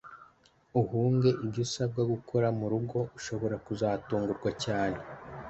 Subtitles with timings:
[0.81, 4.99] uhunge ibyo usabwa gukora mu rugo ushobora kuzatungurwa cyane